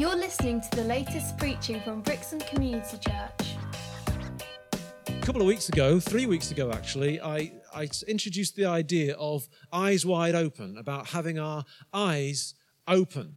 [0.00, 3.56] You're listening to the latest preaching from Brixham Community Church.
[5.06, 9.46] A couple of weeks ago, three weeks ago actually, I, I introduced the idea of
[9.70, 12.54] eyes wide open, about having our eyes
[12.88, 13.36] open.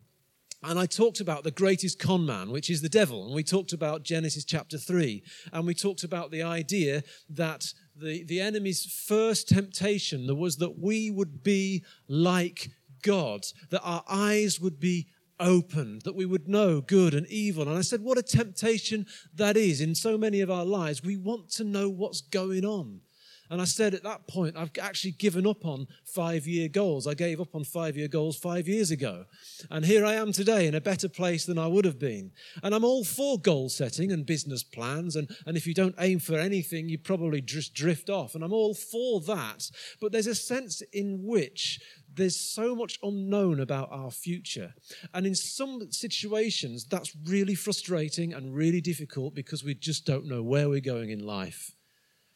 [0.63, 3.25] And I talked about the greatest con man, which is the devil.
[3.25, 5.21] And we talked about Genesis chapter 3.
[5.51, 11.11] And we talked about the idea that the, the enemy's first temptation was that we
[11.11, 12.69] would be like
[13.03, 15.09] God, that our eyes would be
[15.39, 17.67] opened, that we would know good and evil.
[17.67, 19.05] And I said, what a temptation
[19.35, 21.03] that is in so many of our lives.
[21.03, 23.01] We want to know what's going on.
[23.49, 27.05] And I said at that point, I've actually given up on five year goals.
[27.05, 29.25] I gave up on five year goals five years ago.
[29.69, 32.31] And here I am today in a better place than I would have been.
[32.63, 35.15] And I'm all for goal setting and business plans.
[35.15, 38.33] And, and if you don't aim for anything, you probably just drift off.
[38.33, 39.69] And I'm all for that.
[39.99, 41.79] But there's a sense in which
[42.15, 44.73] there's so much unknown about our future.
[45.13, 50.43] And in some situations, that's really frustrating and really difficult because we just don't know
[50.43, 51.75] where we're going in life.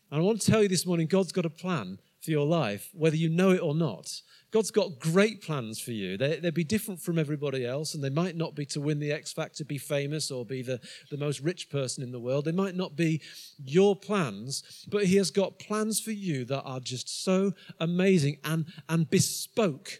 [0.09, 2.89] And I want to tell you this morning God's got a plan for your life,
[2.93, 4.21] whether you know it or not.
[4.51, 6.17] God's got great plans for you.
[6.17, 9.11] They, would be different from everybody else, and they might not be to win the
[9.11, 10.79] X Factor, be famous, or be the,
[11.11, 12.45] the most rich person in the world.
[12.45, 13.21] They might not be
[13.63, 18.65] your plans, but He has got plans for you that are just so amazing and,
[18.87, 19.99] and bespoke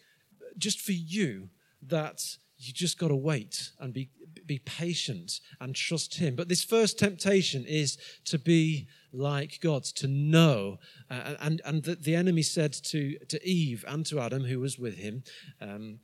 [0.57, 1.49] just for you
[1.81, 4.09] that you just got to wait and be,
[4.45, 6.35] be patient and trust Him.
[6.35, 10.77] But this first temptation is to be like God, to know.
[11.09, 14.77] Uh, and and the, the, enemy said to, to Eve and to Adam, who was
[14.77, 15.23] with him,
[15.61, 15.99] um,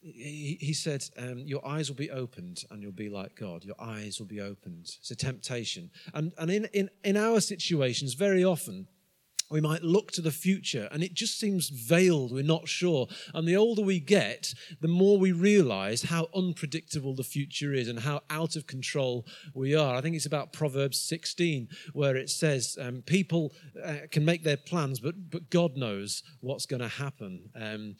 [0.00, 3.64] he, he, said, um, Your eyes will be opened and you'll be like God.
[3.64, 4.88] Your eyes will be opened.
[4.98, 5.90] It's a temptation.
[6.14, 8.86] And, and in, in, in our situations, very often,
[9.50, 13.06] we might look to the future and it just seems veiled, we're not sure.
[13.34, 18.00] And the older we get, the more we realize how unpredictable the future is and
[18.00, 19.94] how out of control we are.
[19.94, 23.52] I think it's about Proverbs 16 where it says um, people
[23.84, 27.50] uh, can make their plans, but, but God knows what's going to happen.
[27.54, 27.96] Um,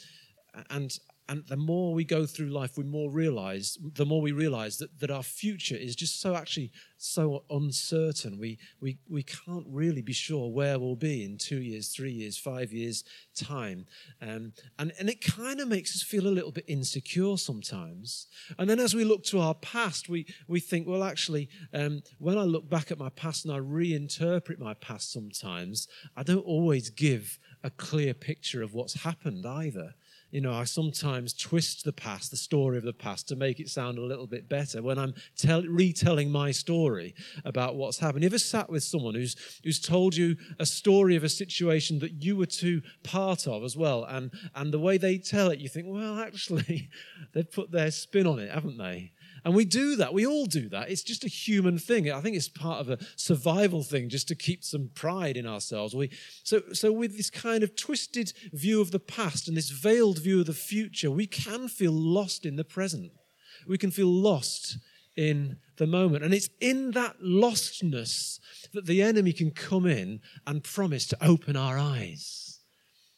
[0.70, 0.96] and
[1.28, 4.98] and the more we go through life we more realize the more we realize that,
[5.00, 8.38] that our future is just so actually so uncertain.
[8.38, 12.38] We, we we can't really be sure where we'll be in two years three years
[12.38, 13.04] five years
[13.34, 13.86] time.
[14.22, 18.28] Um, and and it kind of makes us feel a little bit insecure sometimes.
[18.58, 22.38] And then as we look to our past we we think well actually um, when
[22.38, 26.90] i look back at my past and i reinterpret my past sometimes i don't always
[26.90, 29.94] give a clear picture of what's happened either
[30.30, 33.68] you know, I sometimes twist the past, the story of the past, to make it
[33.68, 37.14] sound a little bit better when I'm tell, retelling my story
[37.44, 38.24] about what's happened.
[38.24, 42.22] You ever sat with someone who's, who's told you a story of a situation that
[42.24, 45.68] you were too part of as well, and, and the way they tell it, you
[45.68, 46.90] think, well, actually,
[47.32, 49.12] they've put their spin on it, haven't they?
[49.46, 50.12] And we do that.
[50.12, 50.90] We all do that.
[50.90, 52.10] It's just a human thing.
[52.10, 55.94] I think it's part of a survival thing just to keep some pride in ourselves.
[55.94, 56.10] We,
[56.42, 60.40] so, so, with this kind of twisted view of the past and this veiled view
[60.40, 63.12] of the future, we can feel lost in the present.
[63.68, 64.78] We can feel lost
[65.16, 66.24] in the moment.
[66.24, 68.40] And it's in that lostness
[68.72, 72.45] that the enemy can come in and promise to open our eyes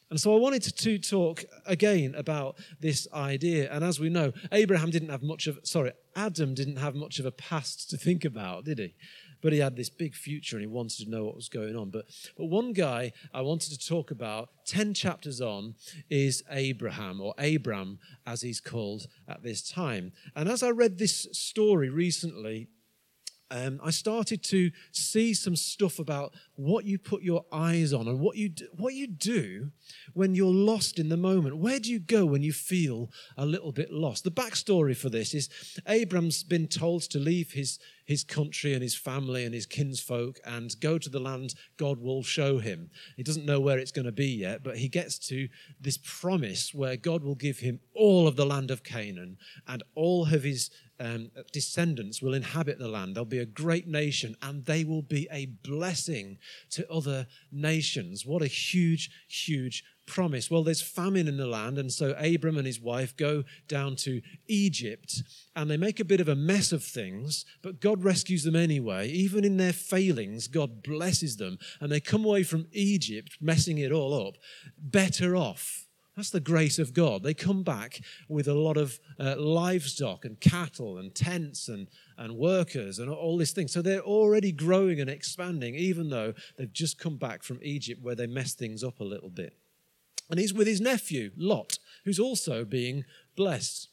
[0.09, 3.71] and so I wanted to talk again about this idea.
[3.71, 7.27] And as we know, Abraham didn't have much of, sorry, Adam didn't have much of
[7.27, 8.95] a past to think about, did he?
[9.41, 11.91] But he had this big future and he wanted to know what was going on.
[11.91, 12.05] But,
[12.35, 15.75] but one guy I wanted to talk about, 10 chapters on,
[16.09, 20.11] is Abraham, or Abram as he's called at this time.
[20.35, 22.67] And as I read this story recently,
[23.51, 28.19] um, I started to see some stuff about what you put your eyes on and
[28.19, 29.71] what you do, what you do
[30.13, 31.57] when you're lost in the moment.
[31.57, 34.23] Where do you go when you feel a little bit lost?
[34.23, 35.49] The backstory for this is
[35.87, 37.79] Abram's been told to leave his
[38.09, 42.23] his country and his family and his kinsfolk and go to the land God will
[42.23, 42.89] show him.
[43.15, 45.47] He doesn't know where it's going to be yet, but he gets to
[45.79, 49.37] this promise where God will give him all of the land of Canaan
[49.67, 53.15] and all of his um, descendants will inhabit the land.
[53.15, 56.39] There'll be a great nation and they will be a blessing
[56.71, 58.25] to other nations.
[58.25, 60.51] What a huge, huge promise?
[60.51, 64.21] Well, there's famine in the land, and so Abram and his wife go down to
[64.47, 65.23] Egypt
[65.55, 69.07] and they make a bit of a mess of things, but God rescues them anyway.
[69.09, 73.91] Even in their failings, God blesses them, and they come away from Egypt, messing it
[73.91, 74.35] all up,
[74.77, 75.85] better off.
[76.15, 77.23] That's the grace of God.
[77.23, 82.35] They come back with a lot of uh, livestock and cattle and tents and, and
[82.35, 83.69] workers and all this thing.
[83.69, 88.15] So they're already growing and expanding, even though they've just come back from Egypt where
[88.15, 89.55] they messed things up a little bit.
[90.29, 93.05] And he's with his nephew, Lot, who's also being
[93.35, 93.89] blessed.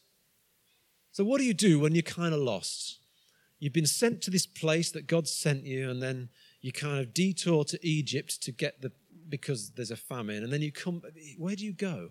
[1.12, 2.98] So, what do you do when you're kind of lost?
[3.58, 6.28] You've been sent to this place that God sent you, and then
[6.60, 8.92] you kind of detour to Egypt to get the
[9.28, 11.02] because there's a famine, and then you come.
[11.38, 12.10] Where do you go?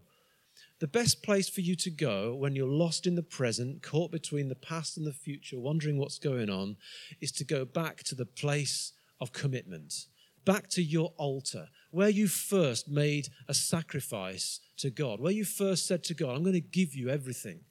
[0.79, 4.49] The best place for you to go when you're lost in the present, caught between
[4.49, 6.77] the past and the future, wondering what's going on,
[7.21, 8.91] is to go back to the place
[9.21, 10.07] of commitment,
[10.43, 15.87] back to your altar, where you first made a sacrifice to God, where you first
[15.87, 17.61] said to God, I'm going to give you everything.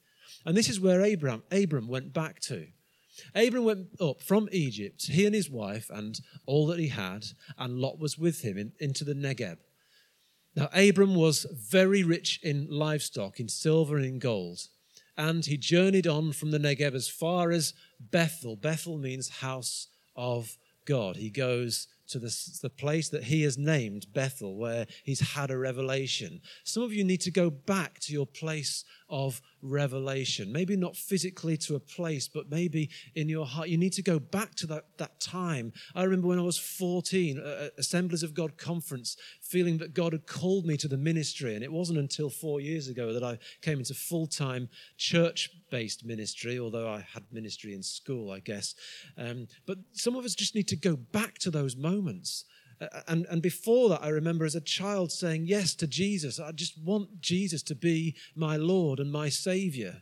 [0.45, 2.67] And this is where Abraham, Abram went back to.
[3.33, 7.25] Abram went up from Egypt, he and his wife, and all that he had,
[7.57, 9.57] and Lot was with him in, into the Negeb.
[10.55, 14.67] Now, Abram was very rich in livestock, in silver and in gold.
[15.17, 18.55] And he journeyed on from the Negeb as far as Bethel.
[18.55, 21.17] Bethel means house of God.
[21.17, 25.57] He goes to the, the place that he has named Bethel, where he's had a
[25.57, 26.41] revelation.
[26.63, 30.51] Some of you need to go back to your place of revelation.
[30.51, 33.69] Maybe not physically to a place, but maybe in your heart.
[33.69, 35.73] You need to go back to that, that time.
[35.93, 40.27] I remember when I was 14, at Assemblies of God conference, feeling that God had
[40.27, 41.55] called me to the ministry.
[41.55, 46.05] And it wasn't until four years ago that I came into full time church based
[46.05, 48.75] ministry, although I had ministry in school, I guess.
[49.17, 52.45] Um, but some of us just need to go back to those moments
[53.07, 56.39] and, and before that, I remember as a child saying yes to Jesus.
[56.39, 60.01] I just want Jesus to be my Lord and my Savior.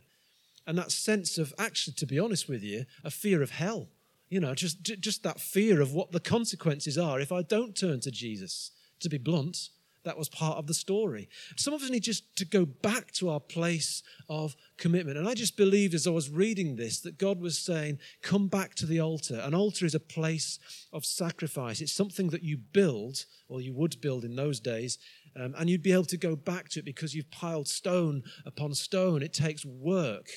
[0.66, 3.88] And that sense of, actually, to be honest with you, a fear of hell.
[4.28, 8.00] You know, just, just that fear of what the consequences are if I don't turn
[8.00, 9.68] to Jesus, to be blunt.
[10.04, 11.28] That was part of the story.
[11.56, 15.18] Some of us need just to go back to our place of commitment.
[15.18, 18.74] And I just believed as I was reading this that God was saying, come back
[18.76, 19.40] to the altar.
[19.42, 20.58] An altar is a place
[20.92, 21.80] of sacrifice.
[21.80, 24.98] It's something that you build, or you would build in those days,
[25.36, 28.74] um, and you'd be able to go back to it because you've piled stone upon
[28.74, 29.22] stone.
[29.22, 30.28] It takes work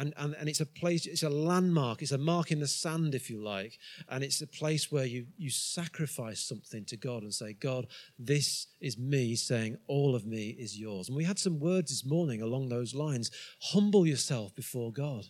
[0.00, 3.14] and, and, and it's a place, it's a landmark, it's a mark in the sand,
[3.14, 7.34] if you like, and it's a place where you, you sacrifice something to God and
[7.34, 7.86] say, God,
[8.18, 11.08] this is me saying, all of me is yours.
[11.08, 13.30] And we had some words this morning along those lines.
[13.60, 15.26] Humble yourself before God.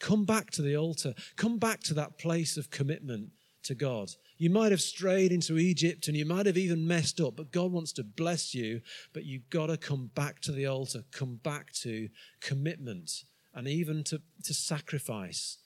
[0.00, 1.14] Come back to the altar.
[1.36, 3.30] Come back to that place of commitment
[3.62, 4.10] to God.
[4.38, 7.70] You might have strayed into Egypt and you might have even messed up, but God
[7.70, 8.80] wants to bless you.
[9.12, 12.08] But you've got to come back to the altar, come back to
[12.40, 13.24] commitment
[13.54, 15.58] and even to, to sacrifice.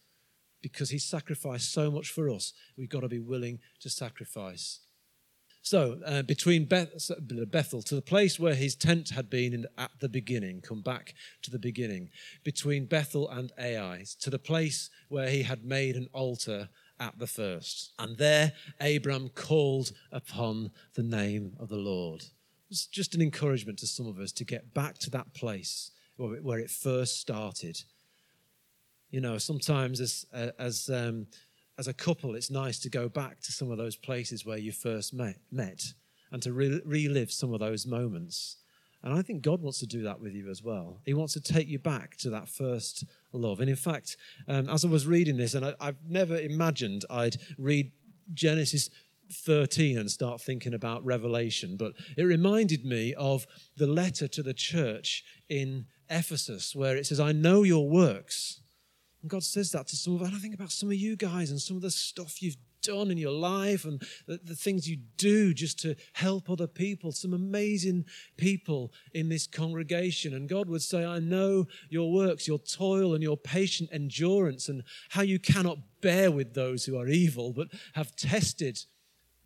[0.60, 4.80] Because he sacrificed so much for us, we've got to be willing to sacrifice.
[5.62, 6.88] So, uh, between Beth,
[7.50, 11.14] Bethel to the place where his tent had been in, at the beginning, come back
[11.42, 12.10] to the beginning.
[12.42, 17.26] Between Bethel and Ai, to the place where he had made an altar at the
[17.26, 17.92] first.
[17.98, 22.24] And there Abram called upon the name of the Lord.
[22.70, 26.58] It's just an encouragement to some of us to get back to that place where
[26.58, 27.80] it first started.
[29.10, 30.26] You know, sometimes as,
[30.58, 31.26] as, um,
[31.78, 34.72] as a couple, it's nice to go back to some of those places where you
[34.72, 35.94] first met, met
[36.30, 38.56] and to re- relive some of those moments.
[39.02, 41.00] And I think God wants to do that with you as well.
[41.06, 43.60] He wants to take you back to that first love.
[43.60, 44.16] And in fact,
[44.48, 47.92] um, as I was reading this, and I, I've never imagined I'd read
[48.34, 48.90] Genesis
[49.32, 54.54] 13 and start thinking about Revelation, but it reminded me of the letter to the
[54.54, 58.60] church in Ephesus, where it says, I know your works.
[59.22, 60.32] And God says that to some of us.
[60.34, 63.18] I think about some of you guys and some of the stuff you've done in
[63.18, 67.12] your life and the, the, things you do just to help other people.
[67.12, 68.04] Some amazing
[68.36, 70.34] people in this congregation.
[70.34, 74.82] And God would say, I know your works, your toil, and your patient endurance, and
[75.10, 78.78] how you cannot bear with those who are evil, but have tested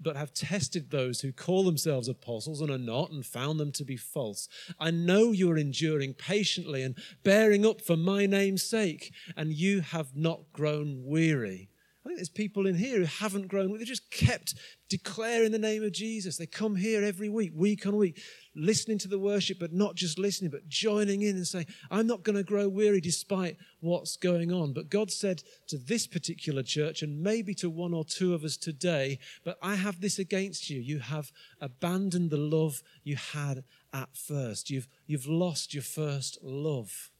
[0.02, 3.84] but have tested those who call themselves apostles and are not, and found them to
[3.84, 4.48] be false.
[4.78, 9.80] I know you are enduring patiently and bearing up for my name's sake, and you
[9.80, 11.71] have not grown weary.
[12.04, 14.56] I think there's people in here who haven't grown, they just kept
[14.88, 16.36] declaring the name of Jesus.
[16.36, 18.20] They come here every week, week on week,
[18.56, 22.24] listening to the worship, but not just listening, but joining in and saying, I'm not
[22.24, 24.72] going to grow weary despite what's going on.
[24.72, 28.56] But God said to this particular church, and maybe to one or two of us
[28.56, 30.80] today, but I have this against you.
[30.80, 31.30] You have
[31.60, 34.70] abandoned the love you had at first.
[34.70, 37.12] You've, you've lost your first love.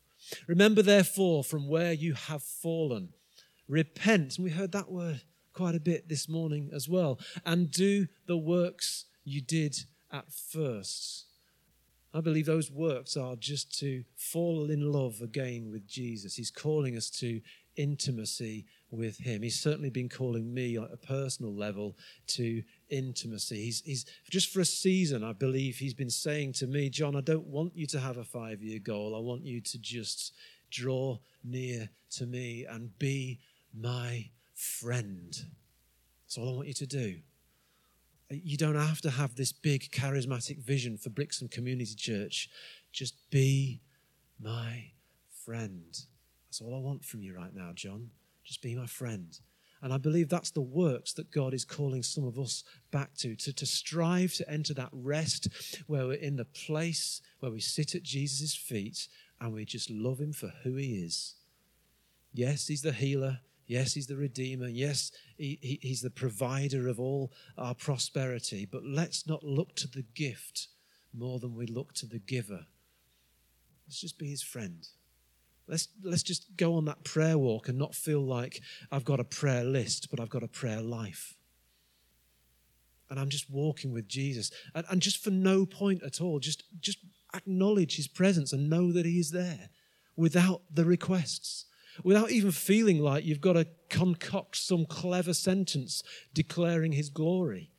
[0.49, 3.11] Remember, therefore, from where you have fallen
[3.73, 4.37] repent.
[4.37, 7.19] And we heard that word quite a bit this morning as well.
[7.45, 9.77] And do the works you did
[10.13, 11.25] at first.
[12.15, 16.37] I believe those works are just to fall in love again with Jesus.
[16.37, 17.41] He's calling us to
[17.77, 19.41] intimacy with Him.
[19.41, 21.97] He's certainly been calling me on a personal level
[22.29, 23.65] to intimacy.
[23.65, 27.23] He's, he's just for a season, I believe He's been saying to me, Jon, I
[27.23, 29.17] don't want you to have a five year goal.
[29.17, 30.35] I want you to just
[30.71, 33.39] draw near to me and be
[33.79, 35.35] my friend.
[36.25, 37.17] That's all I want you to do.
[38.31, 42.49] You don't have to have this big charismatic vision for Brixham Community Church.
[42.91, 43.81] Just be
[44.41, 44.93] my
[45.45, 45.99] friend.
[46.47, 48.11] That's all I want from you right now, Jon.
[48.45, 49.39] Just be my friend.
[49.83, 52.63] And I believe that's the works that God is calling some of us
[52.93, 55.49] back to, to, to strive to enter that rest
[55.89, 59.09] where we're in the place where we sit at Jesus' feet
[59.41, 61.35] and we just love him for who he is.
[62.33, 63.41] Yes, he's the healer.
[63.73, 64.69] Yes, he's the redeemer.
[64.69, 68.67] Yes, he, he, he's the provider of all our prosperity.
[68.71, 70.69] But let's not look to the gift
[71.15, 72.67] more than we look to the giver.
[73.87, 74.87] Let's just be his friend.
[75.67, 78.61] Let's, let's just go on that prayer walk and not feel like
[78.91, 81.39] I've got a prayer list, but I've got a prayer life.
[83.09, 84.51] And I'm just walking with Jesus.
[84.75, 86.99] And, and just for no point at all, just, just
[87.35, 89.71] acknowledge his presence and know that he is there
[90.15, 91.65] without the requests,
[92.03, 97.71] without even feeling like you've got to concoct some clever sentence declaring his glory.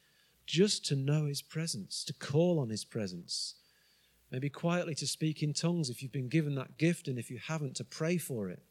[0.45, 3.55] Just to know his presence, to call on his presence
[4.33, 7.37] Maybe quietly to speak in tongues if you've been given that gift, and if you
[7.37, 8.63] haven't, to pray for it.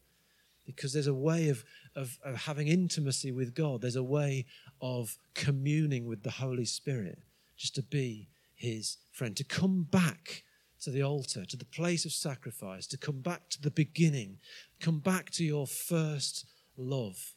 [0.66, 4.46] Because there's a way of, of, of having intimacy with God, there's a way
[4.80, 7.20] of communing with the Holy Spirit,
[7.56, 10.42] just to be his friend, to come back
[10.82, 14.38] to the altar, to the place of sacrifice, to come back to the beginning,
[14.80, 16.44] come back to your first
[16.76, 17.34] love.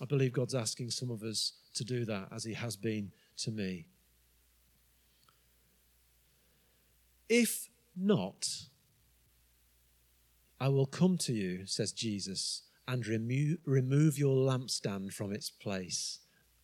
[0.00, 3.50] I believe God's asking some of us to do that as He has been to
[3.50, 3.86] me.
[7.28, 8.48] If not,
[10.60, 16.20] I will come to you, says Jesus, and remo- remove your lampstand from its place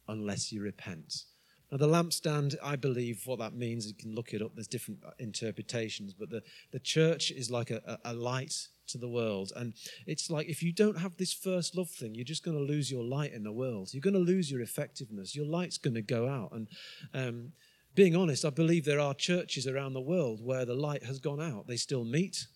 [0.08, 1.24] unless you repent.
[1.70, 5.00] Now, the lampstand, I believe what that means, you can look it up, there's different
[5.18, 9.52] interpretations, but the, the church is like a, a light to the world.
[9.54, 9.74] And
[10.06, 12.90] it's like if you don't have this first love thing, you're just going to lose
[12.90, 13.90] your light in the world.
[13.92, 15.36] You're going to lose your effectiveness.
[15.36, 16.52] Your light's going to go out.
[16.52, 16.68] And
[17.14, 17.52] um,
[17.94, 21.40] being honest, I believe there are churches around the world where the light has gone
[21.40, 21.66] out.
[21.66, 22.46] They still meet,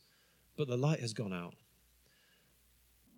[0.56, 1.54] but the light has gone out.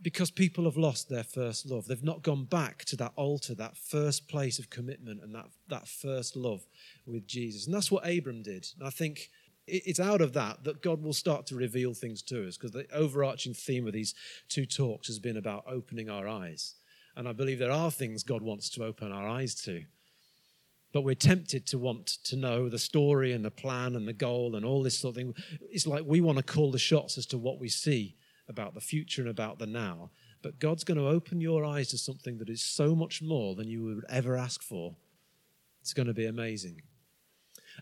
[0.02, 1.86] Because people have lost their first love.
[1.86, 5.88] They've not gone back to that altar, that first place of commitment and that, that
[5.88, 6.66] first love
[7.06, 7.66] with Jesus.
[7.66, 8.68] And that's what Abram did.
[8.78, 9.30] And I think
[9.66, 12.86] it's out of that that God will start to reveal things to us because the
[12.94, 14.14] overarching theme of these
[14.48, 16.74] two talks has been about opening our eyes.
[17.16, 19.82] And I believe there are things God wants to open our eyes to
[20.96, 24.56] but we're tempted to want to know the story and the plan and the goal
[24.56, 25.34] and all this sort of thing.
[25.60, 28.16] It's like we want to call the shots as to what we see
[28.48, 30.10] about the future and about the now.
[30.42, 33.68] But God's going to open your eyes to something that is so much more than
[33.68, 34.96] you would ever ask for.
[35.80, 36.82] It's going to be amazing.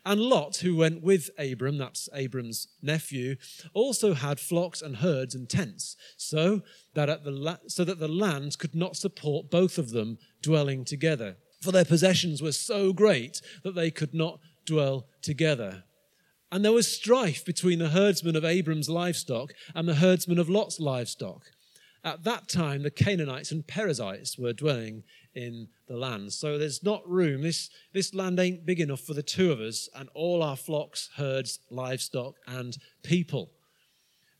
[0.04, 3.36] And Lot, who went with Abram, that's Abram's nephew,
[3.72, 6.62] also had flocks and herds and tents, so
[6.94, 10.84] that, at the la- so that the land could not support both of them dwelling
[10.84, 15.84] together for their possessions were so great that they could not dwell together.
[16.54, 20.78] And there was strife between the herdsmen of Abram's livestock and the herdsmen of Lot's
[20.78, 21.42] livestock.
[22.04, 25.02] At that time, the Canaanites and Perizzites were dwelling
[25.34, 26.32] in the land.
[26.32, 27.42] So there's not room.
[27.42, 31.10] This, this land ain't big enough for the two of us and all our flocks,
[31.16, 33.50] herds, livestock, and people.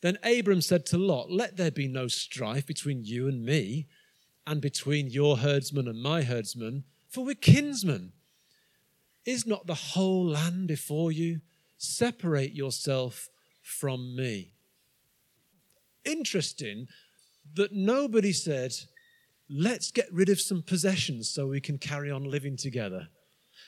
[0.01, 3.89] Then Abram said to Lot, Let there be no strife between you and me,
[4.47, 8.13] and between your herdsmen and my herdsmen for we're kinsmen.
[9.25, 11.41] Is not the whole land before you?
[11.85, 13.29] Separate yourself
[13.63, 14.53] from me.
[16.05, 16.89] Interesting
[17.55, 18.73] that nobody said,
[19.49, 23.09] let's get rid of some possessions so we can carry on living together.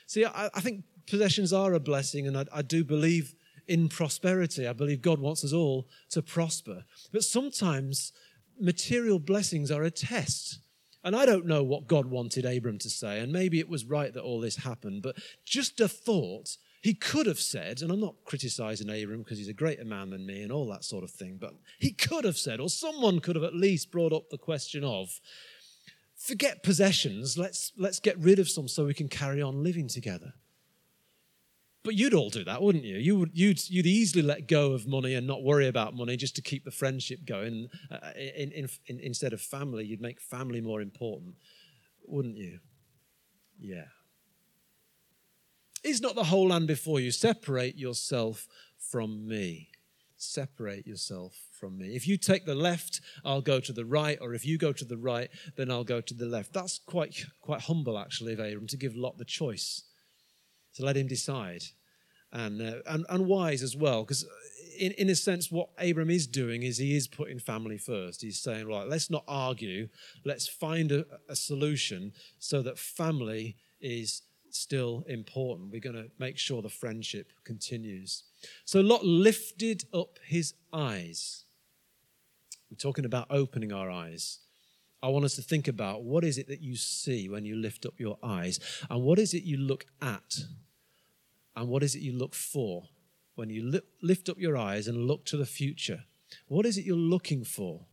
[0.07, 3.33] See, I, I think possessions are a blessing, and I, I do believe
[3.67, 4.67] in prosperity.
[4.67, 6.85] I believe God wants us all to prosper.
[7.11, 8.13] But sometimes
[8.59, 10.59] material blessings are a test.
[11.03, 14.13] And I don't know what God wanted Abram to say, and maybe it was right
[14.13, 16.57] that all this happened, but just a thought
[16.87, 20.25] he could have said, and I'm not criticizing Abram because he's a greater man than
[20.25, 23.35] me and all that sort of thing, but he could have said, or someone could
[23.35, 25.19] have at least brought up the question of,
[26.15, 30.35] forget possessions, let's, let's get rid of some so we can carry on living together.
[31.83, 32.95] But you'd all do that, wouldn't you?
[32.95, 36.37] you would, you'd, you'd easily let go of money and not worry about money just
[36.37, 37.67] to keep the friendship going.
[37.91, 41.35] Uh, in, in, in, instead of family, you'd make family more important,
[42.05, 42.59] wouldn't you?
[43.59, 43.87] Yeah.
[45.87, 47.11] Is not the whole land before you?
[47.11, 48.45] Separate yourself
[48.77, 49.69] from me.
[50.17, 51.95] Separate yourself from me.
[51.95, 54.83] If you take the left, I'll go to the right, or if you go to
[54.83, 56.51] the right, then I'll go to the left.
[56.51, 59.83] That's quite, quite humble, actually, of Abram, to give Lot the choice,
[60.75, 61.63] to let him decide
[62.33, 64.25] and, uh, and, and wise as well, because
[64.77, 68.21] in, in a sense, what Abram is doing is he is putting family first.
[68.21, 69.87] He's saying, right, let's not argue.
[70.25, 74.23] Let's find a, a solution so that family is
[74.57, 75.71] still important.
[75.71, 78.23] We're going to make sure the friendship continues.
[78.65, 81.45] So Lot lifted up his eyes.
[82.69, 84.39] We're talking about opening our eyes.
[85.01, 87.85] I want us to think about what is it that you see when you lift
[87.85, 88.59] up your eyes,
[88.89, 90.39] and what is it you look at,
[91.55, 92.83] and what is it you look for
[93.35, 96.05] when you lift up your eyes and look to the future.
[96.47, 97.85] What is it you're looking for?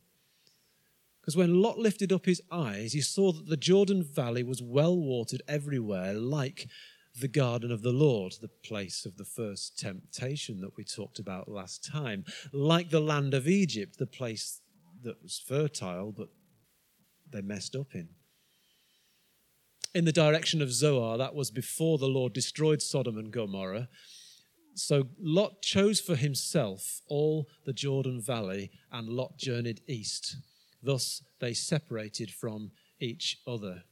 [1.24, 4.94] Because when Lot lifted up his eyes, he saw that the Jordan Valley was well
[4.94, 6.68] watered everywhere, like
[7.18, 11.48] the garden of the Lord, the place of the first temptation that we talked about
[11.48, 14.60] last time, like the land of Egypt, the place
[15.02, 16.28] that was fertile, but
[17.32, 18.10] they messed up in.
[19.94, 23.88] In the direction of Zoar, that was before the Lord destroyed Sodom and Gomorrah.
[24.74, 30.36] So Lot chose for himself all the Jordan Valley, and Lot journeyed east.
[30.84, 33.84] Thus they separated from each other.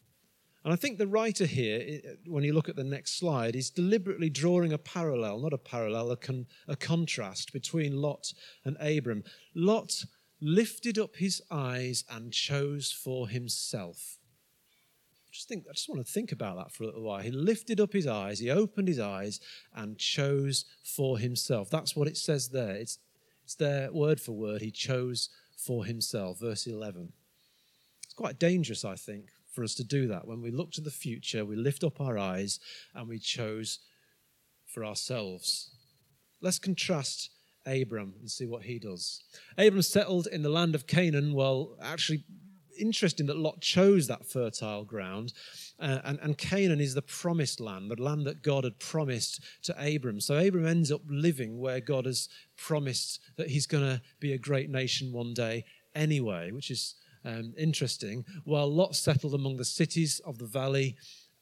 [0.64, 4.30] And I think the writer here, when you look at the next slide, is deliberately
[4.30, 8.32] drawing a parallel, not a parallel, a, con- a contrast between Lot
[8.64, 9.24] and Abram.
[9.54, 10.04] Lot
[10.40, 14.18] lifted up his eyes and chose for himself.
[15.32, 17.22] Just think, I just want to think about that for a little while.
[17.22, 19.40] He lifted up his eyes, he opened his eyes,
[19.74, 21.70] and chose for himself.
[21.70, 22.76] That's what it says there.
[22.76, 22.98] It's,
[23.42, 24.60] it's there word for word.
[24.60, 25.30] He chose
[25.64, 26.40] for himself.
[26.40, 27.12] Verse 11.
[28.04, 30.26] It's quite dangerous, I think, for us to do that.
[30.26, 32.58] When we look to the future, we lift up our eyes
[32.94, 33.78] and we chose
[34.66, 35.70] for ourselves.
[36.40, 37.30] Let's contrast
[37.66, 39.22] Abram and see what he does.
[39.56, 41.34] Abram settled in the land of Canaan.
[41.34, 42.24] Well, actually,
[42.82, 45.32] interesting that Lot chose that fertile ground.
[45.80, 49.94] Uh, and, and Canaan is the promised land, the land that God had promised to
[49.94, 50.20] Abram.
[50.20, 54.38] So Abram ends up living where God has promised that he's going to be a
[54.38, 58.24] great nation one day anyway, which is um, interesting.
[58.44, 60.96] While Lot settled among the cities of the valley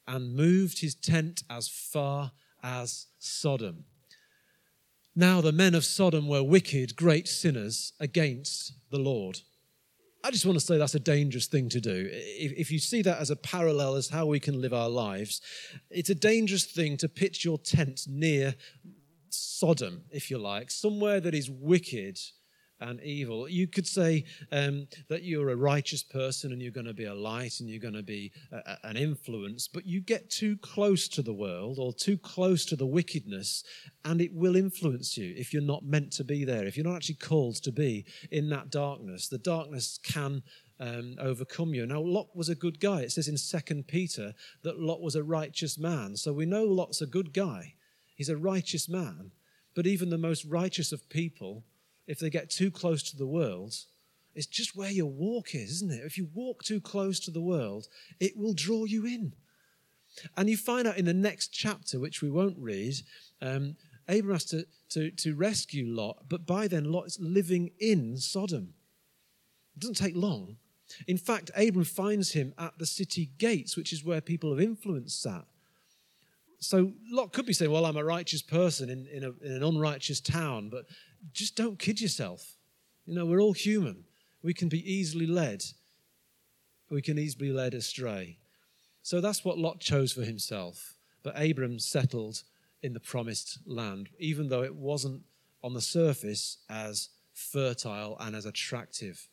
[0.06, 3.84] and moved his tent as far as Sodom.
[5.16, 9.40] Now the men of Sodom were wicked, great sinners against the Lord.
[10.22, 12.08] I just want to say that's a dangerous thing to do.
[12.10, 15.40] If, if, you see that as a parallel as how we can live our lives,
[15.90, 18.54] it's a dangerous thing to pitch your tent near
[19.30, 22.18] Sodom, if you like, somewhere that is wicked
[22.80, 23.48] and evil.
[23.48, 27.14] You could say um, that you're a righteous person and you're going to be a
[27.14, 31.22] light and you're going to be a, an influence, but you get too close to
[31.22, 33.64] the world or too close to the wickedness,
[34.04, 36.96] and it will influence you if you're not meant to be there, if you're not
[36.96, 39.28] actually called to be in that darkness.
[39.28, 40.42] The darkness can.
[40.82, 41.84] Um, overcome you.
[41.84, 43.02] Now, Lot was a good guy.
[43.02, 46.16] It says in Second Peter that Lot was a righteous man.
[46.16, 47.74] So we know Lot's a good guy.
[48.14, 49.32] He's a righteous man.
[49.74, 51.64] But even the most righteous of people
[52.10, 53.72] if they get too close to the world,
[54.34, 56.04] it's just where your walk is, isn't it?
[56.04, 57.86] If you walk too close to the world,
[58.18, 59.32] it will draw you in.
[60.36, 62.94] And you find out in the next chapter, which we won't read,
[63.40, 63.76] um,
[64.08, 68.74] Abraham has to, to, to rescue Lot, but by then Lot is living in Sodom.
[69.76, 70.56] It doesn't take long.
[71.06, 75.14] In fact, Abram finds him at the city gates, which is where people of influence
[75.14, 75.44] sat.
[76.58, 79.62] So Lot could be saying, Well, I'm a righteous person in, in, a, in an
[79.62, 80.84] unrighteous town, but
[81.32, 82.56] just don't kid yourself.
[83.06, 84.04] You know, we're all human.
[84.42, 85.64] We can be easily led.
[86.90, 88.38] We can easily be led astray.
[89.02, 90.96] So that's what Lot chose for himself.
[91.22, 92.42] But Abram settled
[92.82, 95.22] in the promised land, even though it wasn't
[95.62, 99.28] on the surface as fertile and as attractive.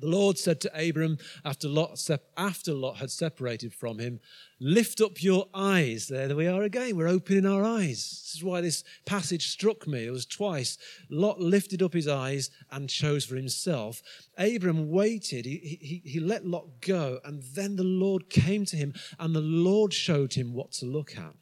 [0.00, 4.20] The Lord said to Abram after Lot, after Lot had separated from him,
[4.60, 6.08] Lift up your eyes.
[6.08, 6.96] There we are again.
[6.96, 8.22] We're opening our eyes.
[8.24, 10.06] This is why this passage struck me.
[10.06, 10.78] It was twice.
[11.08, 14.02] Lot lifted up his eyes and chose for himself.
[14.36, 15.46] Abram waited.
[15.46, 17.20] He, he, he let Lot go.
[17.24, 21.16] And then the Lord came to him, and the Lord showed him what to look
[21.16, 21.34] at.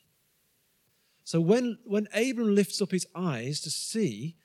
[1.24, 4.36] So when, when Abram lifts up his eyes to see,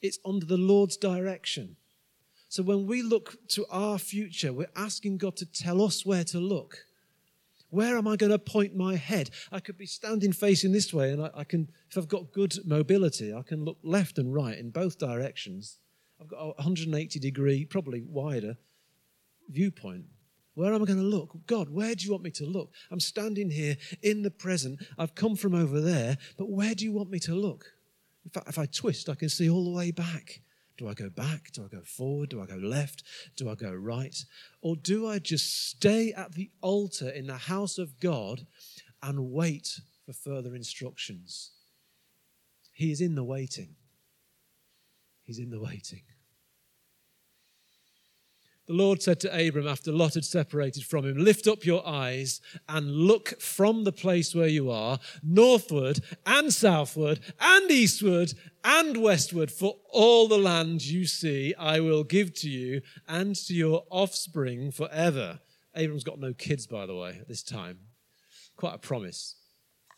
[0.00, 1.76] it's under the Lord's direction.
[2.54, 6.38] So when we look to our future, we're asking God to tell us where to
[6.38, 6.86] look.
[7.70, 9.30] Where am I going to point my head?
[9.50, 12.56] I could be standing facing this way, and I, I, can, if I've got good
[12.64, 15.80] mobility, I can look left and right in both directions.
[16.20, 18.56] I've got a 180 degree, probably wider
[19.50, 20.04] viewpoint.
[20.54, 21.36] Where am I going to look?
[21.48, 22.70] God, where do you want me to look?
[22.92, 24.80] I'm standing here in the present.
[24.96, 27.72] I've come from over there, but where do you want me to look?
[28.24, 30.43] In fact, if I twist, I can see all the way back.
[30.76, 31.52] Do I go back?
[31.52, 32.30] Do I go forward?
[32.30, 33.04] Do I go left?
[33.36, 34.16] Do I go right?
[34.60, 38.46] Or do I just stay at the altar in the house of God
[39.02, 41.52] and wait for further instructions?
[42.72, 43.76] He is in the waiting.
[45.22, 46.02] He's in the waiting.
[48.66, 52.40] The Lord said to Abram after Lot had separated from him, Lift up your eyes
[52.66, 58.32] and look from the place where you are, northward and southward and eastward
[58.64, 63.54] and westward, for all the land you see I will give to you and to
[63.54, 65.40] your offspring forever.
[65.76, 67.78] Abram's got no kids, by the way, at this time.
[68.56, 69.36] Quite a promise.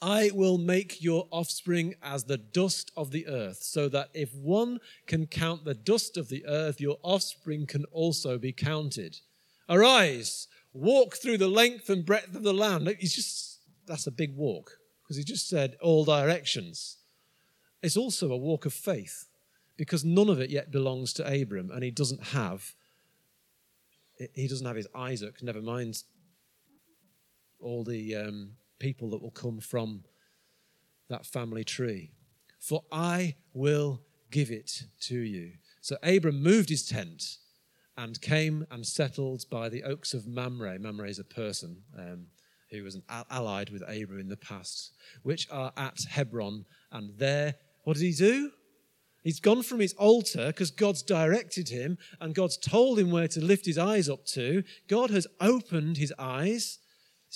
[0.03, 4.81] I will make your offspring as the dust of the earth, so that if one
[5.07, 9.19] can count the dust of the earth, your offspring can also be counted.
[9.69, 12.95] Arise, walk through the length and breadth of the land.
[12.99, 16.99] He's just, that's a big walk, because he just said all directions.
[17.83, 19.27] It's also a walk of faith,
[19.77, 22.75] because none of it yet belongs to Abram, and he doesn't have,
[24.35, 26.03] he doesn't have his Isaac, never mind
[27.61, 30.05] all the um, people that will come from
[31.09, 32.13] that family tree.
[32.59, 35.53] For I will give it to you.
[35.81, 37.39] So Abram moved his tent
[37.97, 40.79] and came and settled by the oaks of Mamre.
[40.79, 42.27] Mamre is a person um,
[42.71, 42.99] who was
[43.31, 46.65] allied with Abram in the past, which are at Hebron.
[46.91, 47.55] And there,
[47.87, 48.51] what did he do?
[49.23, 53.41] He's gone from his altar because God's directed him and God's told him where to
[53.41, 54.63] lift his eyes up to.
[54.89, 56.79] God has opened his eyes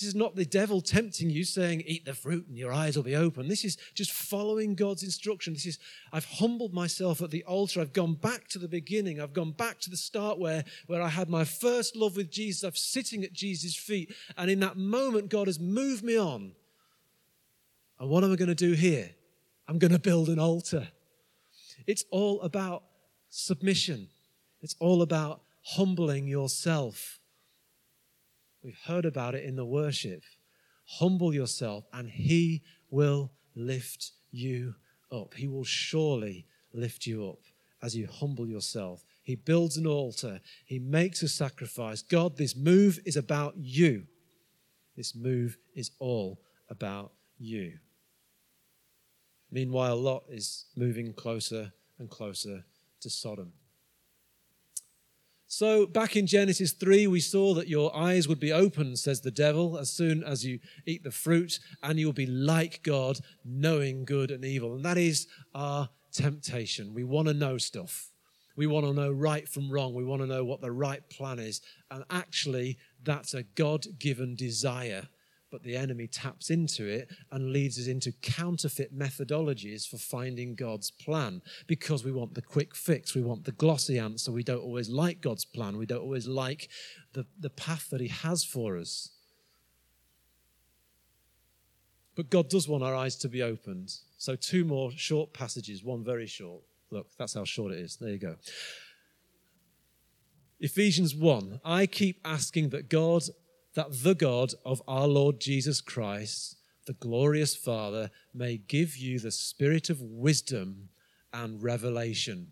[0.01, 3.03] this is not the devil tempting you saying, eat the fruit and your eyes will
[3.03, 3.47] be open.
[3.47, 5.53] This is just following God's instruction.
[5.53, 5.79] This is,
[6.13, 7.81] I've humbled myself at the altar.
[7.81, 9.19] I've gone back to the beginning.
[9.19, 12.63] I've gone back to the start where, where I had my first love with Jesus.
[12.63, 14.11] I'm sitting at Jesus' feet.
[14.37, 16.53] And in that moment, God has moved me on.
[17.99, 19.11] And what am I going to do here?
[19.67, 20.87] I'm going to build an altar.
[21.87, 22.83] It's all about
[23.29, 24.09] submission,
[24.61, 27.19] it's all about humbling yourself.
[28.63, 30.23] We've heard about it in the worship.
[30.85, 34.75] Humble yourself, and He will lift you
[35.11, 35.33] up.
[35.33, 37.39] He will surely lift you up
[37.81, 39.03] as you humble yourself.
[39.23, 42.01] He builds an altar, He makes a sacrifice.
[42.01, 44.03] God, this move is about you.
[44.95, 47.79] This move is all about you.
[49.51, 52.63] Meanwhile, Lot is moving closer and closer
[53.01, 53.53] to Sodom.
[55.47, 59.31] So, back in Genesis 3, we saw that your eyes would be opened, says the
[59.31, 64.31] devil, as soon as you eat the fruit, and you'll be like God, knowing good
[64.31, 64.73] and evil.
[64.75, 66.93] And that is our temptation.
[66.93, 68.11] We want to know stuff.
[68.55, 69.93] We want to know right from wrong.
[69.93, 71.59] We want to know what the right plan is.
[71.89, 75.09] And actually, that's a God given desire
[75.51, 80.89] but the enemy taps into it and leads us into counterfeit methodologies for finding God's
[80.89, 84.31] plan because we want the quick fix, we want the glossy answer.
[84.31, 86.69] We don't always like God's plan, we don't always like
[87.13, 89.09] the, the path that He has for us.
[92.15, 93.93] But God does want our eyes to be opened.
[94.17, 96.61] So, two more short passages, one very short.
[96.91, 97.95] Look, that's how short it is.
[97.95, 98.35] There you go.
[100.59, 103.23] Ephesians 1 I keep asking that God
[103.75, 109.31] that the God of our Lord Jesus Christ, the glorious Father, may give you the
[109.31, 110.89] spirit of wisdom
[111.33, 112.51] and revelation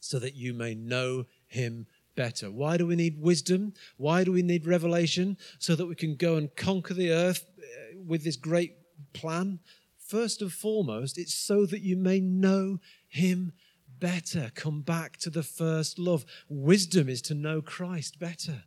[0.00, 2.50] so that you may know him better.
[2.50, 3.74] Why do we need wisdom?
[3.96, 5.36] Why do we need revelation?
[5.58, 8.74] So that we can go and conquer the earth uh, with this great
[9.12, 9.60] plan.
[9.98, 13.52] First and foremost, it's so that you may know him
[13.98, 14.50] better.
[14.54, 16.24] Come back to the first love.
[16.48, 18.64] Wisdom is to know Christ better.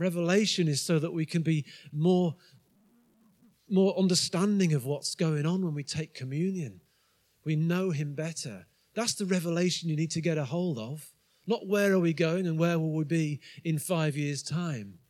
[0.00, 2.34] Revelation is so that we can be more,
[3.68, 6.80] more understanding of what's going on when we take communion.
[7.44, 8.66] We know Him better.
[8.94, 11.12] That's the revelation you need to get a hold of.
[11.46, 15.00] Not where are we going and where will we be in five years' time.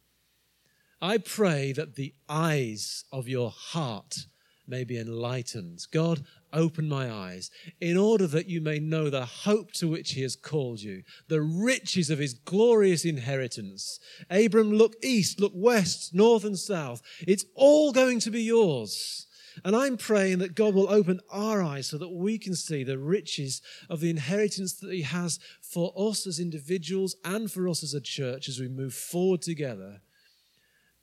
[1.00, 4.26] I pray that the eyes of your heart
[4.70, 5.80] may be enlightened.
[5.92, 10.22] God, open my eyes in order that you may know the hope to which he
[10.22, 13.98] has called you, the riches of his glorious inheritance.
[14.30, 17.02] Abram, look east, look west, north, and south.
[17.26, 19.26] It's all going to be yours.
[19.64, 22.98] And I'm praying that God will open our eyes so that we can see the
[22.98, 27.92] riches of the inheritance that He has for us as individuals and for us as
[27.92, 30.00] a church as we move forward together,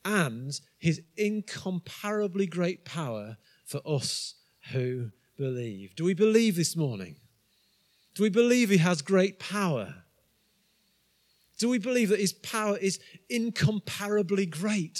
[0.05, 4.33] and His incomparably great power for us
[4.71, 5.95] who believe.
[5.95, 7.17] Do we believe this morning?
[8.15, 9.93] Do we believe He has great power?
[11.59, 12.99] Do we believe that His power is
[13.29, 14.99] incomparably great?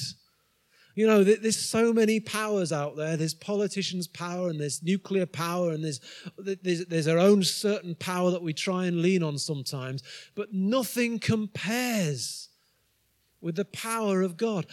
[0.95, 3.15] You know, there's so many powers out there.
[3.17, 6.01] There's politicians' power, and there's nuclear power, and there's,
[6.37, 10.01] there's, there's our own certain power that we try and lean on sometimes.
[10.35, 12.49] But nothing compares
[13.41, 14.65] with the power of God.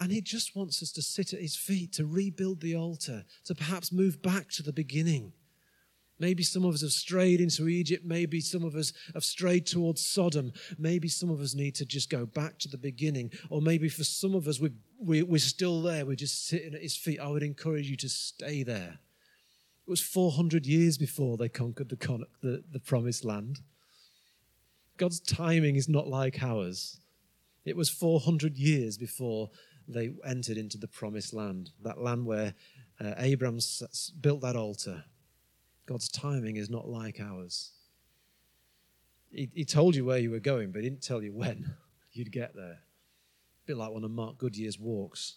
[0.00, 3.54] And he just wants us to sit at his feet, to rebuild the altar, to
[3.54, 5.34] perhaps move back to the beginning.
[6.18, 8.04] Maybe some of us have strayed into Egypt.
[8.04, 10.52] Maybe some of us have strayed towards Sodom.
[10.78, 13.32] Maybe some of us need to just go back to the beginning.
[13.48, 16.04] Or maybe for some of us, we, we, we're still there.
[16.04, 17.20] We're just sitting at his feet.
[17.20, 18.98] I would encourage you to stay there.
[19.86, 23.60] It was 400 years before they conquered the, the, the promised land.
[24.98, 27.00] God's timing is not like ours.
[27.64, 29.50] It was 400 years before
[29.92, 32.54] they entered into the promised land, that land where
[33.00, 33.58] uh, Abraham
[34.20, 35.04] built that altar
[35.90, 37.72] God's timing is not like ours.
[39.32, 41.74] He, he told you where you were going, but he didn't tell you when
[42.12, 42.78] you'd get there.
[42.78, 45.34] A bit like one of Mark Goodyear's walks.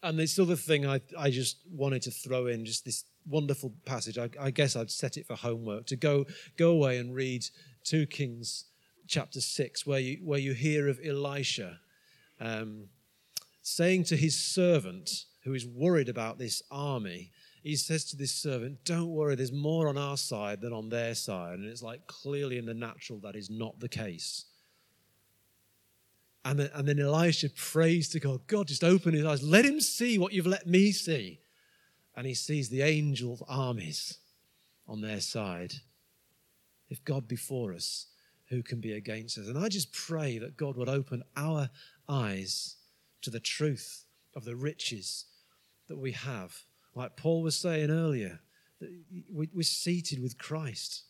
[0.00, 4.18] And this other thing I, I just wanted to throw in, just this wonderful passage.
[4.18, 7.44] I, I, guess I'd set it for homework to go, go away and read
[7.84, 8.64] 2 Kings
[9.06, 11.80] chapter 6, where you, where you hear of Elisha.
[12.40, 12.88] Um,
[13.62, 15.10] saying to his servant,
[15.44, 19.88] who is worried about this army, he says to this servant, Don't worry, there's more
[19.88, 21.58] on our side than on their side.
[21.58, 24.44] And it's like clearly in the natural that is not the case.
[26.44, 29.42] And then, and then Elisha prays to God, God, just open his eyes.
[29.42, 31.40] Let him see what you've let me see.
[32.18, 34.18] And he sees the angel armies
[34.88, 35.74] on their side.
[36.90, 38.06] If God be for us,
[38.48, 39.46] who can be against us?
[39.46, 41.70] And I just pray that God would open our
[42.08, 42.74] eyes
[43.22, 44.04] to the truth
[44.34, 45.26] of the riches
[45.86, 46.64] that we have.
[46.92, 48.40] Like Paul was saying earlier,
[49.30, 51.04] we're seated with Christ.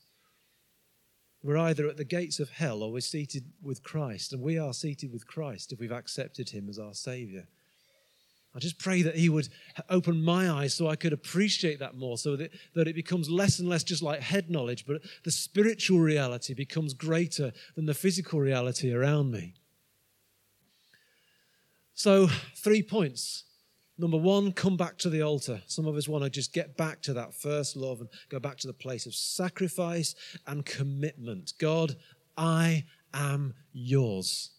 [1.43, 4.35] We're either at the gates of hell or we're seated with Christ.
[4.35, 7.49] And we are seated with Christ if we've accepted him as our Savior.
[8.59, 9.49] I just pray that He would
[9.89, 13.61] open my eyes so I could appreciate that more, so that, that it becomes less
[13.61, 18.41] and less just like head knowledge, but the spiritual reality becomes greater than the physical
[18.41, 19.55] reality around me.
[21.95, 23.45] So, three points.
[23.97, 25.63] Number one, come back to the altar.
[25.69, 28.57] Some of us want to just get back to that first love and go back
[28.57, 30.17] to the place of sacrifice
[30.49, 31.53] and commitment.
[31.61, 31.95] God,
[32.37, 34.51] I am yours.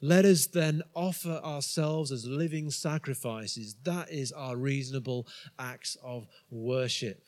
[0.00, 3.76] Let us then offer ourselves as living sacrifices.
[3.84, 5.26] That is our reasonable
[5.58, 7.22] acts of worship.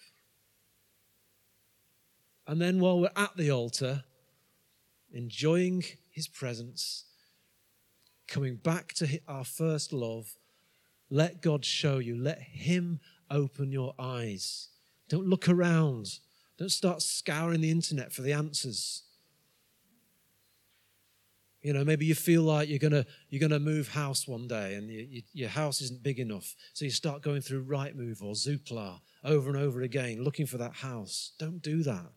[2.47, 4.05] And then while we're at the altar,
[5.13, 7.05] enjoying his presence,
[8.27, 10.35] coming back to our first love,
[11.13, 12.17] let God show you.
[12.17, 12.99] Let Him
[13.31, 14.71] open your eyes.
[15.11, 16.21] Don't look around.
[16.57, 19.03] Don't start scouring the internet for the answers.
[21.63, 24.91] You know, maybe you feel like you're gonna you're gonna move house one day, and
[24.91, 29.01] you, you, your house isn't big enough, so you start going through Rightmove or Zoopla
[29.25, 31.33] over and over again, looking for that house.
[31.39, 32.11] Don't do that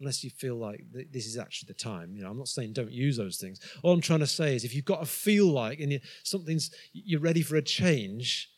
[0.00, 2.14] unless you feel like this is actually the time.
[2.14, 3.60] You know, I'm not saying don't use those things.
[3.82, 6.70] All I'm trying to say is if you've got to feel like and you, something's
[6.92, 8.50] you're ready for a change,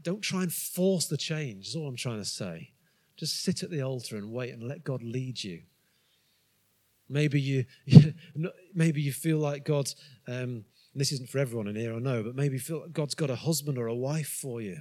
[0.00, 1.68] don't try and force the change.
[1.68, 2.72] Is all I'm trying to say.
[3.16, 5.62] Just sit at the altar and wait and let God lead you.
[7.08, 7.64] Maybe you,
[8.74, 9.90] maybe you feel like God.
[10.26, 13.14] Um, this isn't for everyone in here, I know, but maybe you feel like God's
[13.14, 14.78] got a husband or a wife for you.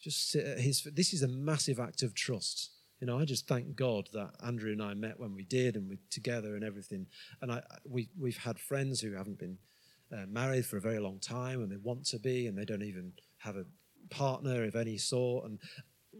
[0.00, 0.86] Just sit at His.
[0.92, 2.70] This is a massive act of trust
[3.04, 5.88] you know, I just thank God that Andrew and I met when we did and
[5.88, 7.06] we're together and everything.
[7.42, 9.58] And I, we, we've had friends who haven't been
[10.10, 12.82] uh, married for a very long time and they want to be and they don't
[12.82, 13.66] even have a
[14.08, 15.44] partner of any sort.
[15.44, 15.58] And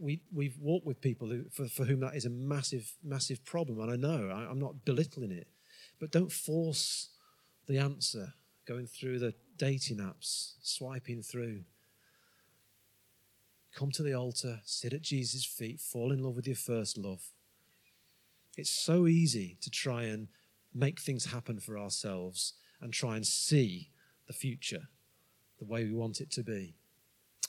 [0.00, 3.80] we, we've walked with people who, for, for whom that is a massive, massive problem.
[3.80, 5.48] And I know I, I'm not belittling it,
[6.00, 7.10] but don't force
[7.66, 8.34] the answer
[8.66, 11.62] going through the dating apps, swiping through.
[13.74, 17.22] Come to the altar, sit at Jesus' feet, fall in love with your first love.
[18.56, 20.28] It's so easy to try and
[20.72, 23.90] make things happen for ourselves and try and see
[24.26, 24.88] the future
[25.58, 26.76] the way we want it to be.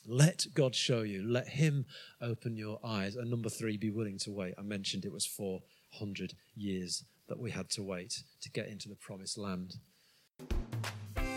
[0.08, 1.24] Let God show you.
[1.24, 1.86] Let Him
[2.22, 3.16] open your eyes.
[3.16, 4.54] And number three, be willing to wait.
[4.58, 8.96] I mentioned it was 400 years that we had to wait to get into the
[8.96, 9.76] promised land.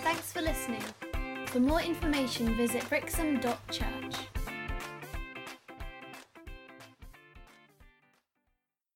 [0.02, 0.82] Thanks for listening.
[1.46, 4.27] For more information, visit brixham.church.